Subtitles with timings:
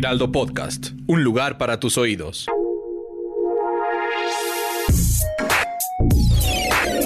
[0.00, 2.46] Heraldo Podcast, un lugar para tus oídos.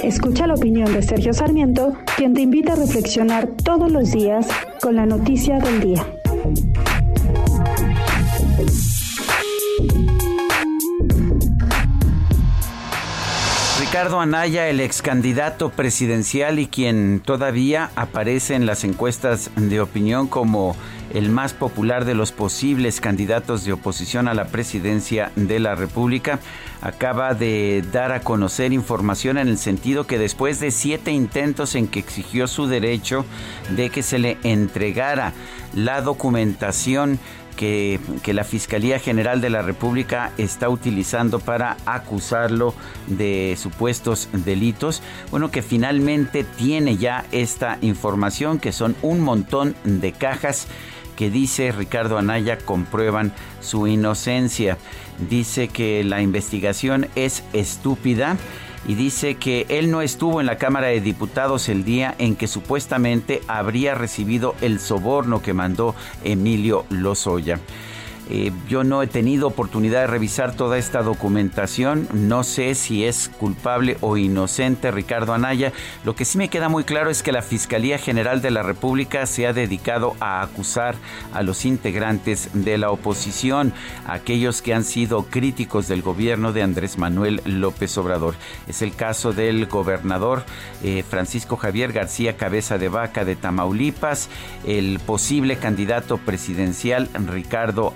[0.05, 4.47] Escucha la opinión de Sergio Sarmiento, quien te invita a reflexionar todos los días
[4.81, 6.07] con la noticia del día.
[13.81, 20.29] Ricardo Anaya, el ex candidato presidencial y quien todavía aparece en las encuestas de opinión
[20.29, 20.77] como
[21.15, 26.41] el más popular de los posibles candidatos de oposición a la presidencia de la República,
[26.83, 31.87] acaba de dar a conocer información en el sentido que después de siete intentos en
[31.87, 33.25] que exigió su derecho
[33.77, 35.33] de que se le entregara
[35.73, 37.19] la documentación
[37.55, 42.75] que, la Fiscalía General de la República está utilizando para acusarlo
[43.07, 45.03] de supuestos delitos.
[45.31, 50.67] Bueno, que finalmente tiene ya esta información, que son un montón de cajas
[51.17, 54.79] que dice Ricardo Anaya comprueban su inocencia.
[55.29, 58.37] Dice que la investigación es estúpida
[58.87, 62.47] y dice que él no estuvo en la Cámara de Diputados el día en que
[62.47, 67.61] supuestamente habría recibido el soborno que mandó Emilio Lozoya.
[68.31, 72.09] Eh, yo no he tenido oportunidad de revisar toda esta documentación.
[72.13, 75.73] No sé si es culpable o inocente Ricardo Anaya.
[76.05, 79.27] Lo que sí me queda muy claro es que la Fiscalía General de la República
[79.27, 80.95] se ha dedicado a acusar
[81.33, 83.73] a los integrantes de la oposición,
[84.07, 88.35] aquellos que han sido críticos del gobierno de Andrés Manuel López Obrador.
[88.69, 90.45] Es el caso del gobernador
[90.83, 94.29] eh, Francisco Javier García Cabeza de Vaca de Tamaulipas,
[94.67, 97.93] el posible candidato presidencial Ricardo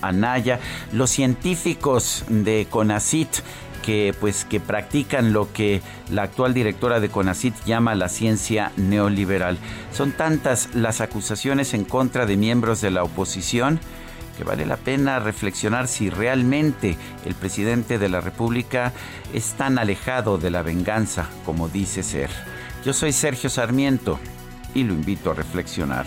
[0.93, 3.29] Los científicos de CONACIT
[3.83, 5.81] que pues que practican lo que
[6.11, 9.57] la actual directora de CONACIT llama la ciencia neoliberal.
[9.93, 13.81] Son tantas las acusaciones en contra de miembros de la oposición
[14.37, 18.93] que vale la pena reflexionar si realmente el presidente de la República
[19.33, 22.31] es tan alejado de la venganza como dice ser.
[22.85, 24.21] Yo soy Sergio Sarmiento
[24.75, 26.07] y lo invito a reflexionar.